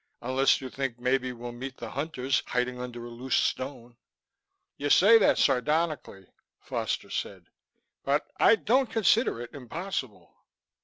"Unless 0.23 0.61
you 0.61 0.71
think 0.71 0.97
maybe 0.99 1.31
we'll 1.31 1.51
meet 1.51 1.77
the 1.77 1.91
Hunters 1.91 2.41
hiding 2.47 2.81
under 2.81 3.05
a 3.05 3.09
loose 3.09 3.35
stone." 3.35 3.97
"You 4.75 4.89
say 4.89 5.19
that 5.19 5.37
sardonically," 5.37 6.25
Foster 6.59 7.11
said. 7.11 7.51
"But 8.03 8.25
I 8.37 8.55
don't 8.55 8.89
consider 8.89 9.39
it 9.41 9.53
impossible." 9.53 10.33